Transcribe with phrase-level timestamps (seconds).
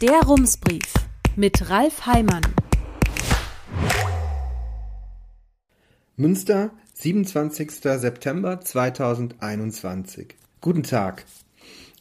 [0.00, 0.94] Der Rumsbrief
[1.36, 2.40] mit Ralf Heimann.
[6.16, 7.70] Münster, 27.
[7.82, 10.36] September 2021.
[10.62, 11.26] Guten Tag.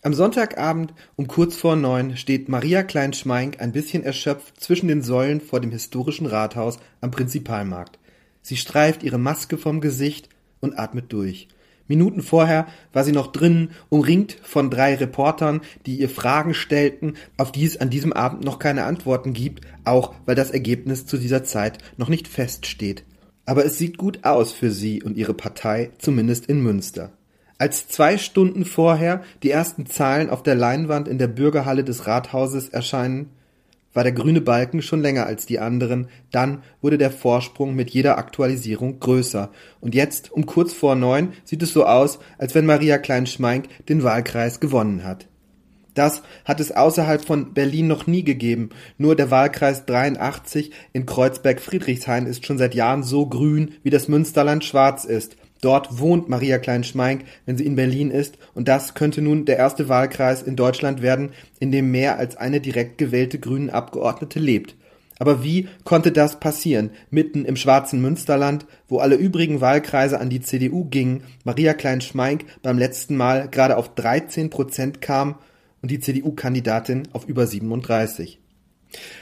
[0.02, 5.42] Am Sonntagabend um kurz vor neun steht Maria Klein-Schmeink ein bisschen erschöpft zwischen den Säulen
[5.42, 8.00] vor dem historischen Rathaus am Prinzipalmarkt.
[8.42, 10.29] Sie streift ihre Maske vom Gesicht
[10.62, 11.50] und atmet durch.
[11.90, 17.52] Minuten vorher war sie noch drinnen, umringt von drei Reportern, die ihr Fragen stellten, auf
[17.52, 21.44] die es an diesem Abend noch keine Antworten gibt, auch weil das Ergebnis zu dieser
[21.44, 23.04] Zeit noch nicht feststeht.
[23.45, 27.12] Aber es sieht gut aus für sie und ihre Partei, zumindest in Münster.
[27.58, 32.70] Als zwei Stunden vorher die ersten Zahlen auf der Leinwand in der Bürgerhalle des Rathauses
[32.70, 33.31] erscheinen,
[33.99, 38.17] war der grüne Balken schon länger als die anderen, dann wurde der Vorsprung mit jeder
[38.17, 39.52] Aktualisierung größer.
[39.81, 44.02] Und jetzt, um kurz vor neun, sieht es so aus, als wenn Maria Klein-Schmeink den
[44.02, 45.27] Wahlkreis gewonnen hat.
[45.95, 48.70] Das hat es außerhalb von Berlin noch nie gegeben.
[48.98, 54.63] Nur der Wahlkreis 83 in Kreuzberg-Friedrichshain ist schon seit Jahren so grün, wie das Münsterland
[54.63, 55.36] schwarz ist.
[55.62, 59.90] Dort wohnt Maria Klein-Schmeink, wenn sie in Berlin ist, und das könnte nun der erste
[59.90, 64.76] Wahlkreis in Deutschland werden, in dem mehr als eine direkt gewählte grünen Abgeordnete lebt.
[65.20, 70.40] Aber wie konnte das passieren, mitten im schwarzen Münsterland, wo alle übrigen Wahlkreise an die
[70.40, 75.36] CDU gingen, Maria Klein-Schmeink beim letzten Mal gerade auf 13 Prozent kam
[75.82, 78.40] und die CDU-Kandidatin auf über 37?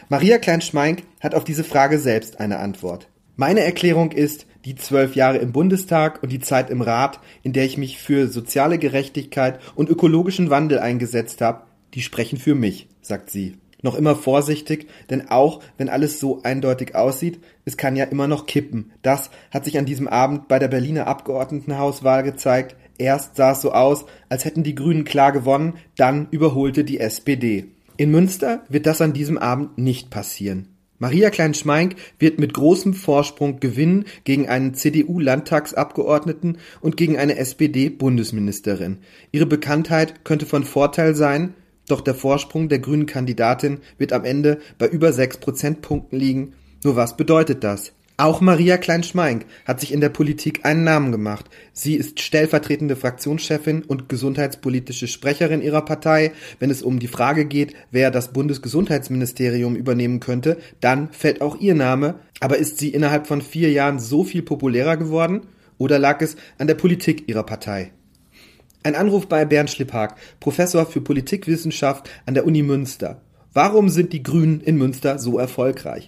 [0.07, 3.09] Maria Klein-Schmeink hat auf diese Frage selbst eine Antwort.
[3.35, 7.65] Meine Erklärung ist, die zwölf Jahre im Bundestag und die Zeit im Rat, in der
[7.65, 11.63] ich mich für soziale Gerechtigkeit und ökologischen Wandel eingesetzt habe,
[11.93, 13.57] die sprechen für mich, sagt sie.
[13.83, 18.47] Noch immer vorsichtig, denn auch wenn alles so eindeutig aussieht, es kann ja immer noch
[18.47, 18.91] kippen.
[19.03, 22.75] Das hat sich an diesem Abend bei der Berliner Abgeordnetenhauswahl gezeigt.
[22.97, 27.67] Erst sah es so aus, als hätten die Grünen klar gewonnen, dann überholte die SPD.
[27.97, 30.76] In Münster wird das an diesem Abend nicht passieren.
[30.99, 38.97] Maria Klein-Schmeink wird mit großem Vorsprung gewinnen gegen einen CDU-Landtagsabgeordneten und gegen eine SPD-Bundesministerin.
[39.31, 41.53] Ihre Bekanntheit könnte von Vorteil sein,
[41.87, 46.53] doch der Vorsprung der grünen Kandidatin wird am Ende bei über sechs Prozentpunkten liegen.
[46.83, 47.93] Nur was bedeutet das?
[48.19, 51.45] Auch Maria Klein-Schmeink hat sich in der Politik einen Namen gemacht.
[51.71, 56.31] Sie ist stellvertretende Fraktionschefin und gesundheitspolitische Sprecherin ihrer Partei.
[56.57, 61.75] Wenn es um die Frage geht, wer das Bundesgesundheitsministerium übernehmen könnte, dann fällt auch ihr
[61.75, 62.15] Name.
[62.39, 65.41] Aber ist sie innerhalb von vier Jahren so viel populärer geworden?
[65.77, 67.91] Oder lag es an der Politik ihrer Partei?
[68.81, 73.21] Ein Anruf bei Bernd Schlipphak, Professor für Politikwissenschaft an der Uni Münster.
[73.53, 76.07] Warum sind die Grünen in Münster so erfolgreich?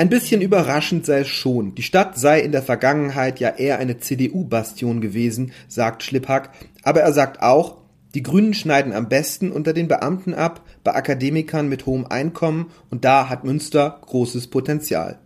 [0.00, 1.74] Ein bisschen überraschend sei es schon.
[1.74, 6.52] Die Stadt sei in der Vergangenheit ja eher eine CDU-Bastion gewesen, sagt Schliphack.
[6.82, 7.76] Aber er sagt auch,
[8.14, 13.04] die Grünen schneiden am besten unter den Beamten ab, bei Akademikern mit hohem Einkommen und
[13.04, 15.18] da hat Münster großes Potenzial.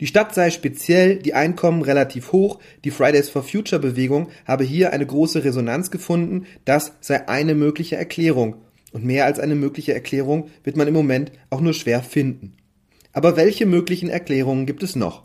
[0.00, 4.94] Die Stadt sei speziell, die Einkommen relativ hoch, die Fridays for Future Bewegung habe hier
[4.94, 8.62] eine große Resonanz gefunden, das sei eine mögliche Erklärung.
[8.92, 12.56] Und mehr als eine mögliche Erklärung wird man im Moment auch nur schwer finden.
[13.16, 15.22] Aber welche möglichen Erklärungen gibt es noch?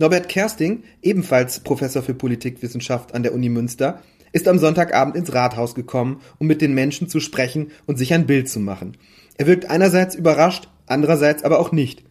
[0.00, 4.02] Norbert Kersting, ebenfalls Professor für Politikwissenschaft an der Uni Münster,
[4.32, 8.26] ist am Sonntagabend ins Rathaus gekommen, um mit den Menschen zu sprechen und sich ein
[8.26, 8.96] Bild zu machen.
[9.38, 12.02] Er wirkt einerseits überrascht, andererseits aber auch nicht.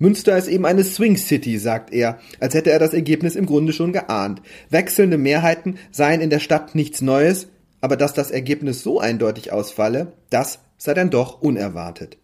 [0.00, 3.72] Münster ist eben eine Swing City, sagt er, als hätte er das Ergebnis im Grunde
[3.72, 4.42] schon geahnt.
[4.68, 7.46] Wechselnde Mehrheiten seien in der Stadt nichts Neues,
[7.80, 12.18] aber dass das Ergebnis so eindeutig ausfalle, das sei dann doch unerwartet.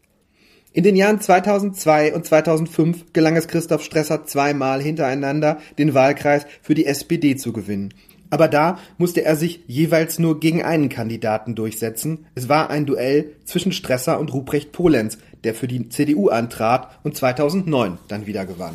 [0.74, 6.74] In den Jahren 2002 und 2005 gelang es Christoph Stresser zweimal hintereinander, den Wahlkreis für
[6.74, 7.92] die SPD zu gewinnen.
[8.30, 12.24] Aber da musste er sich jeweils nur gegen einen Kandidaten durchsetzen.
[12.34, 17.14] Es war ein Duell zwischen Stresser und Ruprecht Polenz, der für die CDU antrat und
[17.14, 18.74] 2009 dann wieder gewann.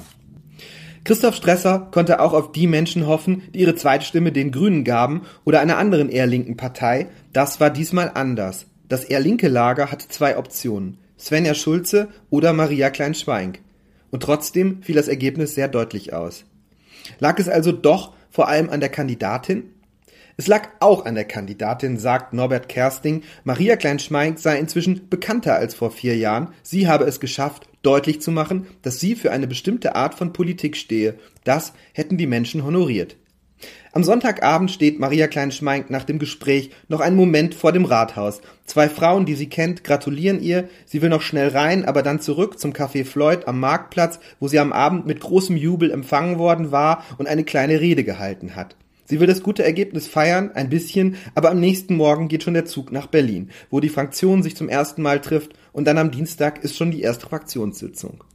[1.03, 5.61] Christoph Stresser konnte auch auf die Menschen hoffen, die ihre Zweitstimme den Grünen gaben oder
[5.61, 7.07] einer anderen eher linken Partei.
[7.33, 8.67] Das war diesmal anders.
[8.87, 10.99] Das eher linke Lager hatte zwei Optionen.
[11.19, 13.59] Svenja Schulze oder Maria Klein-Schweink.
[14.11, 16.45] Und trotzdem fiel das Ergebnis sehr deutlich aus.
[17.19, 19.71] Lag es also doch vor allem an der Kandidatin?
[20.39, 23.23] Es lag auch an der Kandidatin, sagt Norbert Kersting.
[23.43, 26.53] Maria Klein-Schmeink sei inzwischen bekannter als vor vier Jahren.
[26.61, 30.77] Sie habe es geschafft, deutlich zu machen, dass sie für eine bestimmte Art von Politik
[30.77, 31.15] stehe.
[31.43, 33.15] Das hätten die Menschen honoriert.
[33.93, 38.41] Am Sonntagabend steht Maria Klein-Schmeink nach dem Gespräch noch einen Moment vor dem Rathaus.
[38.65, 40.67] Zwei Frauen, die sie kennt, gratulieren ihr.
[40.85, 44.59] Sie will noch schnell rein, aber dann zurück zum Café Floyd am Marktplatz, wo sie
[44.59, 48.75] am Abend mit großem Jubel empfangen worden war und eine kleine Rede gehalten hat.
[49.05, 52.65] Sie will das gute Ergebnis feiern, ein bisschen, aber am nächsten Morgen geht schon der
[52.65, 56.61] Zug nach Berlin, wo die Fraktion sich zum ersten Mal trifft und dann am Dienstag
[56.61, 58.25] ist schon die erste Fraktionssitzung.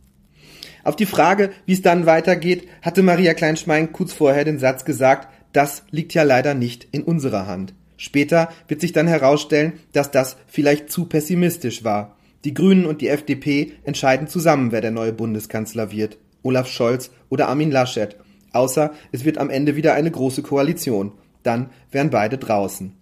[0.84, 5.28] Auf die Frage, wie es dann weitergeht, hatte Maria Kleinschmein kurz vorher den Satz gesagt,
[5.52, 7.74] das liegt ja leider nicht in unserer Hand.
[7.96, 12.16] Später wird sich dann herausstellen, dass das vielleicht zu pessimistisch war.
[12.44, 16.18] Die Grünen und die FDP entscheiden zusammen, wer der neue Bundeskanzler wird.
[16.42, 18.16] Olaf Scholz oder Armin Laschet.
[18.52, 21.12] Außer es wird am Ende wieder eine große Koalition.
[21.44, 22.92] Dann wären beide draußen.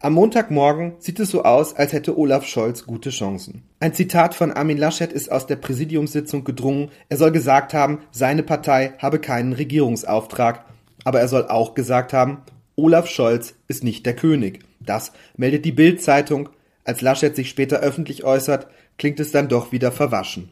[0.00, 3.62] Am Montagmorgen sieht es so aus, als hätte Olaf Scholz gute Chancen.
[3.80, 6.90] Ein Zitat von Armin Laschet ist aus der Präsidiumssitzung gedrungen.
[7.08, 10.66] Er soll gesagt haben, seine Partei habe keinen Regierungsauftrag.
[11.04, 12.42] Aber er soll auch gesagt haben,
[12.76, 14.60] Olaf Scholz ist nicht der König.
[14.80, 16.48] Das meldet die Bild-Zeitung.
[16.84, 18.66] Als Laschet sich später öffentlich äußert,
[18.98, 20.50] klingt es dann doch wieder verwaschen.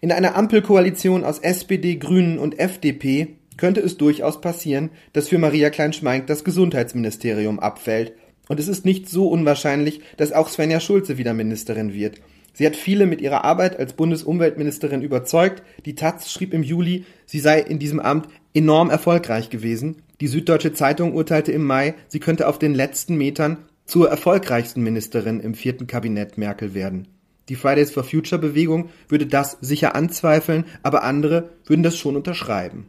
[0.00, 5.70] In einer Ampelkoalition aus SPD, Grünen und FDP könnte es durchaus passieren, dass für Maria
[5.70, 8.12] Klein-Schmeink das Gesundheitsministerium abfällt.
[8.48, 12.20] Und es ist nicht so unwahrscheinlich, dass auch Svenja Schulze wieder Ministerin wird.
[12.54, 15.62] Sie hat viele mit ihrer Arbeit als Bundesumweltministerin überzeugt.
[15.84, 20.02] Die Taz schrieb im Juli, sie sei in diesem Amt enorm erfolgreich gewesen.
[20.20, 25.40] Die Süddeutsche Zeitung urteilte im Mai, sie könnte auf den letzten Metern zur erfolgreichsten Ministerin
[25.40, 27.08] im vierten Kabinett Merkel werden.
[27.48, 32.88] Die Fridays for Future Bewegung würde das sicher anzweifeln, aber andere würden das schon unterschreiben.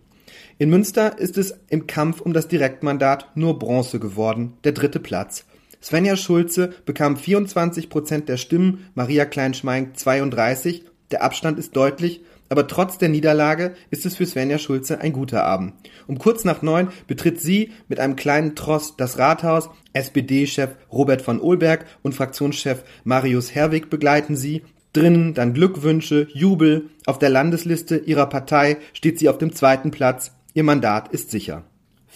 [0.59, 5.45] In Münster ist es im Kampf um das Direktmandat nur Bronze geworden, der dritte Platz.
[5.85, 10.83] Svenja Schulze bekam 24 Prozent der Stimmen, Maria Kleinschmeink 32.
[11.11, 15.43] Der Abstand ist deutlich, aber trotz der Niederlage ist es für Svenja Schulze ein guter
[15.43, 15.73] Abend.
[16.07, 19.69] Um kurz nach neun betritt sie mit einem kleinen Tross das Rathaus.
[19.93, 24.63] SPD-Chef Robert von Olberg und Fraktionschef Marius Herwig begleiten sie.
[24.93, 26.89] Drinnen dann Glückwünsche, Jubel.
[27.05, 30.31] Auf der Landesliste ihrer Partei steht sie auf dem zweiten Platz.
[30.55, 31.63] Ihr Mandat ist sicher.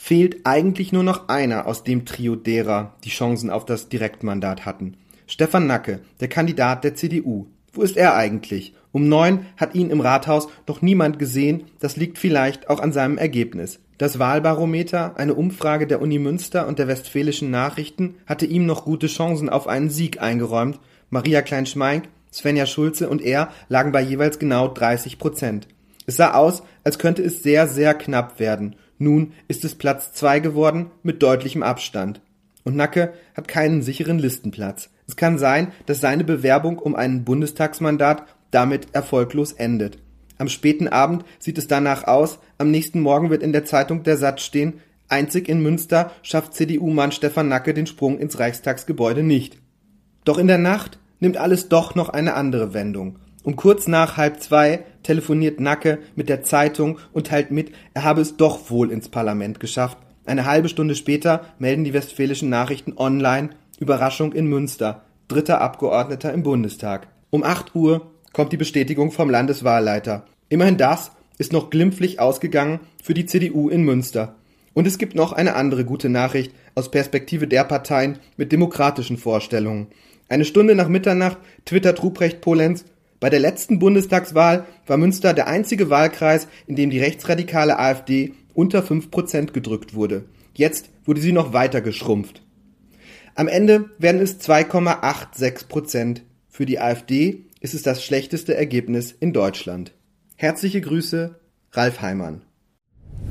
[0.01, 4.95] Fehlt eigentlich nur noch einer aus dem Trio derer, die Chancen auf das Direktmandat hatten.
[5.27, 7.47] Stefan Nacke, der Kandidat der CDU.
[7.73, 8.73] Wo ist er eigentlich?
[8.93, 13.17] Um neun hat ihn im Rathaus noch niemand gesehen, das liegt vielleicht auch an seinem
[13.17, 13.81] Ergebnis.
[13.97, 19.07] Das Wahlbarometer, eine Umfrage der Uni Münster und der Westfälischen Nachrichten, hatte ihm noch gute
[19.07, 20.79] Chancen auf einen Sieg eingeräumt.
[21.09, 25.67] Maria Klein-Schmeink, Svenja Schulze und er lagen bei jeweils genau 30 Prozent.
[26.05, 28.75] Es sah aus, als könnte es sehr, sehr knapp werden.
[28.99, 32.21] Nun ist es Platz zwei geworden mit deutlichem Abstand.
[32.63, 34.89] Und Nacke hat keinen sicheren Listenplatz.
[35.07, 39.97] Es kann sein, dass seine Bewerbung um ein Bundestagsmandat damit erfolglos endet.
[40.37, 44.17] Am späten Abend sieht es danach aus, am nächsten Morgen wird in der Zeitung der
[44.17, 49.57] Satz stehen, einzig in Münster schafft CDU-Mann Stefan Nacke den Sprung ins Reichstagsgebäude nicht.
[50.25, 53.19] Doch in der Nacht nimmt alles doch noch eine andere Wendung.
[53.43, 58.21] Um kurz nach halb zwei telefoniert Nacke mit der Zeitung und teilt mit, er habe
[58.21, 59.97] es doch wohl ins Parlament geschafft.
[60.25, 63.49] Eine halbe Stunde später melden die westfälischen Nachrichten online
[63.79, 67.07] Überraschung in Münster, dritter Abgeordneter im Bundestag.
[67.29, 70.25] Um acht Uhr kommt die Bestätigung vom Landeswahlleiter.
[70.49, 74.35] Immerhin das ist noch glimpflich ausgegangen für die CDU in Münster.
[74.73, 79.87] Und es gibt noch eine andere gute Nachricht aus Perspektive der Parteien mit demokratischen Vorstellungen.
[80.27, 82.85] Eine Stunde nach Mitternacht twittert Ruprecht Polenz,
[83.19, 88.81] bei der letzten Bundestagswahl war Münster der einzige Wahlkreis, in dem die rechtsradikale AfD unter
[88.81, 90.25] 5% gedrückt wurde.
[90.53, 92.41] Jetzt wurde sie noch weiter geschrumpft.
[93.35, 96.21] Am Ende werden es 2,86%.
[96.47, 99.93] Für die AfD ist es das schlechteste Ergebnis in Deutschland.
[100.35, 101.39] Herzliche Grüße,
[101.71, 102.43] Ralf Heimann.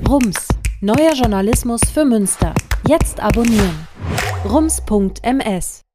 [0.08, 0.48] Rums,
[0.80, 2.54] neuer Journalismus für Münster.
[2.86, 3.86] Jetzt abonnieren.
[4.44, 5.87] rums.ms